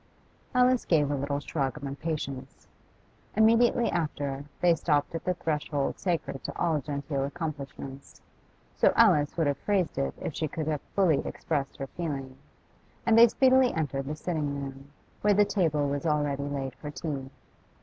Alice 0.55 0.83
gave 0.83 1.11
a 1.11 1.15
little 1.15 1.39
shrug 1.39 1.77
of 1.77 1.83
impatience. 1.83 2.67
Immediately 3.35 3.91
after, 3.91 4.45
they 4.59 4.73
stopped 4.73 5.13
at 5.13 5.23
the 5.25 5.35
threshold 5.35 5.99
sacred 5.99 6.43
to 6.43 6.57
all 6.57 6.79
genteel 6.81 7.23
accomplishments 7.23 8.19
so 8.75 8.91
Alice 8.95 9.37
would 9.37 9.45
have 9.45 9.59
phrased 9.59 9.99
it 9.99 10.15
if 10.19 10.33
she 10.33 10.47
could 10.47 10.65
have 10.65 10.81
fully 10.95 11.19
expressed 11.19 11.77
her 11.77 11.85
feeling 11.85 12.35
and 13.05 13.15
they 13.15 13.27
speedily 13.27 13.75
entered 13.75 14.05
the 14.07 14.15
sitting 14.15 14.59
room, 14.59 14.89
where 15.21 15.35
the 15.35 15.45
table 15.45 15.87
was 15.87 16.07
already 16.07 16.45
laid 16.45 16.73
for 16.73 16.89
tea. 16.89 17.29